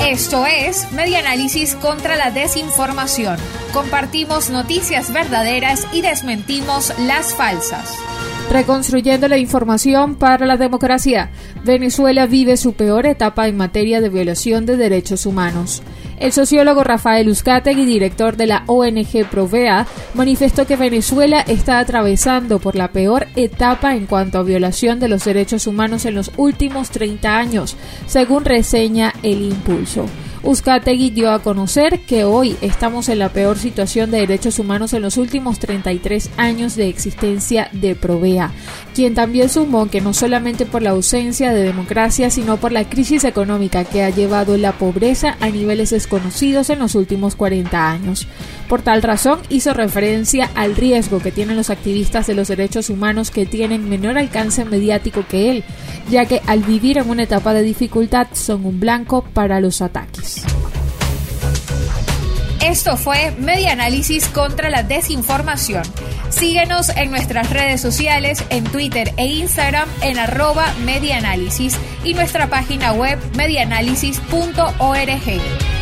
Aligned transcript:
Esto 0.00 0.46
es 0.46 0.90
Media 0.92 1.18
Análisis 1.18 1.74
contra 1.74 2.16
la 2.16 2.30
Desinformación. 2.30 3.36
Compartimos 3.72 4.48
noticias 4.48 5.12
verdaderas 5.12 5.86
y 5.92 6.02
desmentimos 6.02 6.92
las 7.00 7.34
falsas. 7.34 7.98
Reconstruyendo 8.50 9.28
la 9.28 9.36
información 9.36 10.14
para 10.14 10.46
la 10.46 10.56
democracia, 10.56 11.30
Venezuela 11.64 12.26
vive 12.26 12.56
su 12.56 12.72
peor 12.72 13.04
etapa 13.04 13.46
en 13.46 13.58
materia 13.58 14.00
de 14.00 14.08
violación 14.08 14.64
de 14.64 14.78
derechos 14.78 15.26
humanos. 15.26 15.82
El 16.18 16.32
sociólogo 16.32 16.82
Rafael 16.82 17.28
Uzcategui, 17.28 17.84
director 17.84 18.36
de 18.38 18.46
la 18.46 18.64
ONG 18.66 19.26
Provea, 19.30 19.86
manifestó 20.14 20.66
que 20.66 20.76
Venezuela 20.76 21.42
está 21.42 21.78
atravesando 21.78 22.58
por 22.58 22.74
la 22.74 22.88
peor 22.88 23.26
etapa 23.36 23.94
en 23.94 24.06
cuanto 24.06 24.38
a 24.38 24.42
violación 24.42 24.98
de 24.98 25.08
los 25.08 25.26
derechos 25.26 25.66
humanos 25.66 26.06
en 26.06 26.14
los 26.14 26.32
últimos 26.38 26.90
30 26.90 27.36
años, 27.36 27.76
según 28.06 28.46
reseña 28.46 29.12
El 29.22 29.42
Impulso. 29.42 30.06
Uzcategui 30.42 31.10
dio 31.10 31.32
a 31.32 31.42
conocer 31.42 32.00
que 32.00 32.24
hoy 32.24 32.56
estamos 32.60 33.08
en 33.08 33.18
la 33.18 33.30
peor 33.30 33.58
situación 33.58 34.10
de 34.10 34.20
derechos 34.20 34.58
humanos 34.58 34.92
en 34.92 35.02
los 35.02 35.16
últimos 35.16 35.58
33 35.58 36.30
años 36.36 36.76
de 36.76 36.88
existencia 36.88 37.68
de 37.72 37.96
Provea, 37.96 38.52
quien 38.94 39.14
también 39.14 39.48
sumó 39.48 39.90
que 39.90 40.00
no 40.00 40.14
solamente 40.14 40.64
por 40.64 40.82
la 40.82 40.90
ausencia 40.90 41.52
de 41.52 41.62
democracia, 41.62 42.30
sino 42.30 42.56
por 42.56 42.70
la 42.70 42.88
crisis 42.88 43.24
económica 43.24 43.84
que 43.84 44.04
ha 44.04 44.10
llevado 44.10 44.56
la 44.56 44.72
pobreza 44.72 45.36
a 45.40 45.50
niveles 45.50 45.90
desconocidos 45.90 46.70
en 46.70 46.78
los 46.78 46.94
últimos 46.94 47.34
40 47.34 47.90
años. 47.90 48.28
Por 48.68 48.82
tal 48.82 49.02
razón, 49.02 49.40
hizo 49.48 49.74
referencia 49.74 50.50
al 50.54 50.76
riesgo 50.76 51.20
que 51.20 51.32
tienen 51.32 51.56
los 51.56 51.70
activistas 51.70 52.26
de 52.26 52.34
los 52.34 52.48
derechos 52.48 52.90
humanos 52.90 53.30
que 53.30 53.46
tienen 53.46 53.88
menor 53.88 54.18
alcance 54.18 54.64
mediático 54.64 55.24
que 55.28 55.50
él, 55.50 55.64
ya 56.10 56.26
que 56.26 56.40
al 56.46 56.62
vivir 56.62 56.98
en 56.98 57.10
una 57.10 57.24
etapa 57.24 57.52
de 57.52 57.62
dificultad 57.62 58.28
son 58.32 58.64
un 58.64 58.80
blanco 58.80 59.22
para 59.22 59.60
los 59.60 59.82
ataques. 59.82 60.42
Esto 62.62 62.96
fue 62.96 63.32
Media 63.38 63.72
Análisis 63.72 64.26
contra 64.28 64.68
la 64.68 64.82
Desinformación. 64.82 65.82
Síguenos 66.28 66.90
en 66.90 67.10
nuestras 67.10 67.50
redes 67.50 67.80
sociales, 67.80 68.44
en 68.50 68.64
Twitter 68.64 69.12
e 69.16 69.26
Instagram 69.26 69.88
en 70.02 70.18
arroba 70.18 70.66
y 72.04 72.14
nuestra 72.14 72.48
página 72.48 72.92
web 72.92 73.18
medianálisis.org. 73.36 75.77